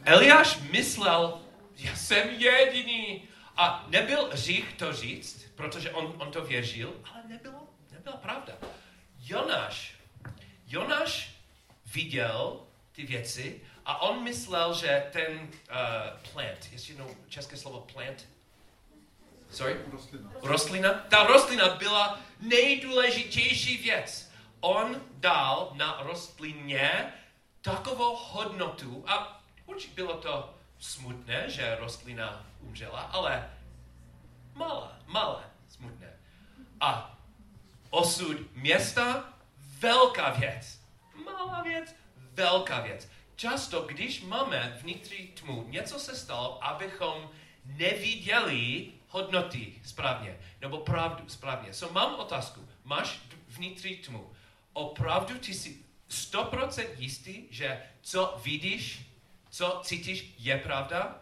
[0.07, 1.41] Eliáš myslel,
[1.77, 3.27] já jsem jediný.
[3.57, 8.53] A nebyl řích to říct, protože on, on to věřil, ale nebylo, nebyla pravda.
[9.19, 9.95] Jonáš,
[10.67, 11.35] Jonáš
[11.93, 18.27] viděl ty věci a on myslel, že ten uh, plant, ještě jednou české slovo plant,
[19.51, 19.75] sorry?
[19.91, 20.31] Rostlina.
[20.41, 20.93] Rostlina.
[20.93, 24.31] Ta rostlina byla nejdůležitější věc.
[24.59, 27.13] On dal na rostlině
[27.61, 29.36] takovou hodnotu a
[29.67, 33.49] určitě bylo to smutné, že rostlina umřela, ale
[34.53, 36.13] malá, malé, smutné.
[36.79, 37.17] A
[37.89, 39.33] osud města,
[39.79, 40.79] velká věc.
[41.25, 43.09] Malá věc, velká věc.
[43.35, 47.29] Často, když máme vnitřní tmu, něco se stalo, abychom
[47.65, 51.73] neviděli hodnoty správně, nebo pravdu správně.
[51.73, 52.67] So mám otázku.
[52.83, 54.31] Máš vnitřní tmu.
[54.73, 55.77] Opravdu ty jsi
[56.09, 59.07] 100% jistý, že co vidíš,
[59.57, 61.21] co cítíš, je pravda?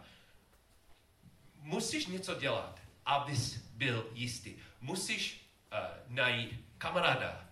[1.62, 4.54] Musíš něco dělat, abys byl jistý.
[4.80, 5.78] Musíš uh,
[6.14, 7.48] najít kamaráda.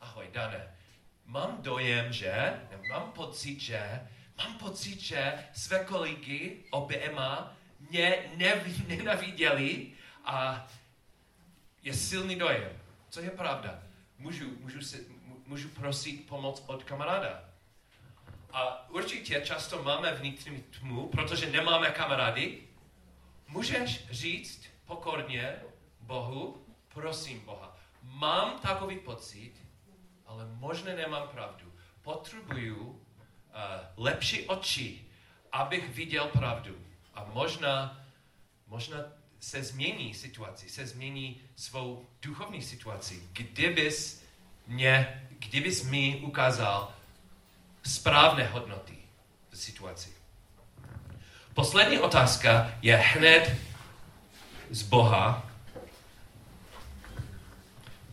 [0.00, 0.76] Ahoj, Dane.
[1.24, 7.56] Mám dojem, že, mám pocit, že, mám pocit, že své kolegy oběma
[7.90, 9.92] mě nev, nenaviděli
[10.24, 10.68] a
[11.82, 12.72] je silný dojem.
[13.08, 13.82] Co je pravda?
[14.18, 15.06] Můžu, můžu, si,
[15.46, 17.55] můžu prosit pomoc od kamaráda.
[18.56, 22.58] A určitě často máme vnitřní tmu, protože nemáme kamarády.
[23.48, 25.56] Můžeš říct pokorně
[26.00, 29.52] Bohu, prosím Boha, mám takový pocit,
[30.26, 31.72] ale možná nemám pravdu.
[32.02, 32.98] Potřebuju uh,
[33.96, 35.04] lepší oči,
[35.52, 36.76] abych viděl pravdu.
[37.14, 38.06] A možná,
[38.66, 38.98] možná
[39.40, 43.28] se změní situaci, se změní svou duchovní situaci.
[43.32, 44.24] Kdybys
[44.66, 46.95] mě, kdybys mi ukázal
[47.86, 48.94] správné hodnoty
[49.50, 50.08] v situaci.
[51.54, 53.56] Poslední otázka je hned
[54.70, 55.50] z Boha.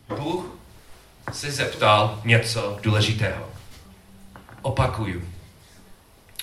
[0.08, 0.44] Bůh
[1.32, 3.52] se zeptal něco důležitého.
[4.62, 5.28] Opakuju.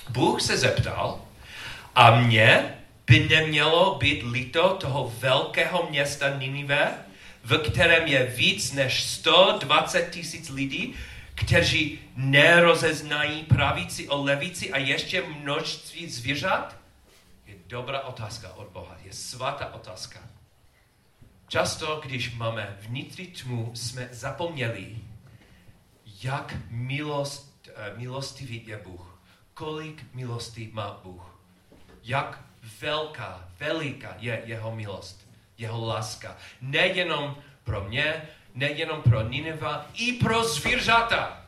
[0.09, 1.21] Bůh se zeptal
[1.95, 2.75] a mě
[3.07, 6.91] by nemělo být líto toho velkého města Ninive,
[7.43, 10.95] v kterém je víc než 120 tisíc lidí,
[11.46, 16.78] kteří nerozeznají pravíci o levíci a ještě množství zvířat?
[17.46, 20.20] Je dobrá otázka od Boha, je svatá otázka.
[21.48, 24.98] Často, když máme vnitřní tmu, jsme zapomněli,
[26.24, 29.20] jak milost, eh, milostivý je Bůh.
[29.54, 31.39] Kolik milostí má Bůh.
[32.04, 32.44] Jak
[32.82, 35.28] velká, veliká je jeho milost,
[35.58, 36.38] jeho láska.
[36.62, 38.22] Nejenom pro mě,
[38.56, 41.45] nejenom pro Nineva, i pro zvířata.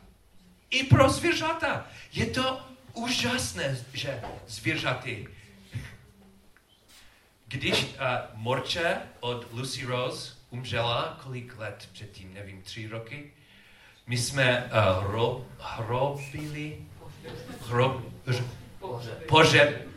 [0.70, 1.88] I pro zvířata.
[2.12, 2.62] Je to
[2.94, 5.28] úžasné, že zvířaty.
[7.48, 7.90] Když uh,
[8.34, 13.32] Morče od Lucy Rose umřela, kolik let předtím, nevím, tři roky,
[14.08, 16.78] my jsme uh, ro, hrobili,
[17.68, 18.04] hrob,
[19.28, 19.88] pohřeb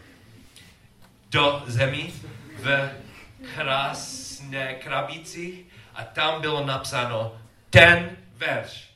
[1.30, 2.12] do zemí
[2.58, 2.90] v
[3.54, 5.65] krásné krabici
[5.96, 7.40] a tam bylo napsáno
[7.70, 8.94] ten verš,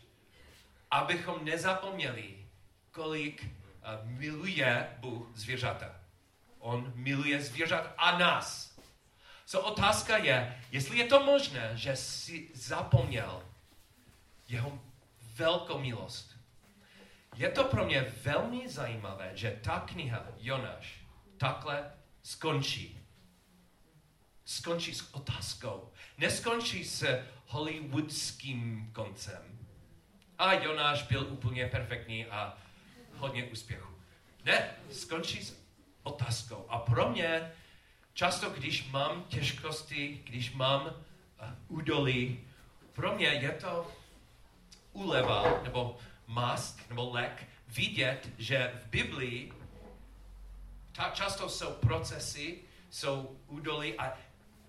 [0.91, 2.37] abychom nezapomněli,
[2.91, 5.87] kolik uh, miluje Bůh zvířata.
[6.59, 8.77] On miluje zvířat a nás.
[9.47, 13.43] So otázka je, jestli je to možné, že si zapomněl
[14.49, 14.79] jeho
[15.35, 16.37] velkou milost.
[17.37, 21.01] Je to pro mě velmi zajímavé, že ta kniha Jonáš
[21.39, 21.93] takhle
[22.23, 23.01] skončí.
[24.51, 25.93] Skončí s otázkou.
[26.19, 29.59] Neskončí s hollywoodským koncem.
[30.39, 32.59] A Jonáš byl úplně perfektní a
[33.17, 33.95] hodně úspěchu.
[34.45, 35.57] Ne, skončí s
[36.03, 36.67] otázkou.
[36.69, 37.53] A pro mě,
[38.13, 40.93] často když mám těžkosti, když mám uh,
[41.69, 42.41] údolí,
[42.93, 43.93] pro mě je to
[44.93, 49.53] úleva nebo mast nebo lek vidět, že v Biblii
[51.13, 52.59] často jsou procesy,
[52.91, 54.19] jsou údolí a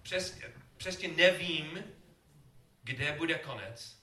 [0.01, 0.39] přes,
[0.77, 1.83] přesně nevím,
[2.83, 4.01] kde bude konec,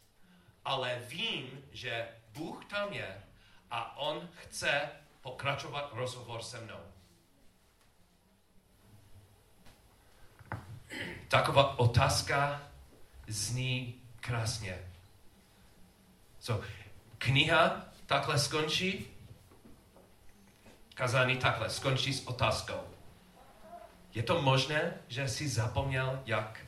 [0.64, 3.22] ale vím, že Bůh tam je
[3.70, 4.90] a On chce
[5.20, 6.80] pokračovat rozhovor se mnou.
[11.28, 12.62] Taková otázka
[13.26, 14.92] zní krásně.
[16.40, 16.66] So,
[17.18, 19.06] kniha takhle skončí,
[20.94, 22.97] kazání takhle skončí s otázkou.
[24.18, 26.60] Je to možné, že jsi zapomněl, jak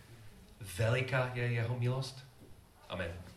[0.79, 2.25] veliká je jeho milost?
[2.89, 3.30] Amen.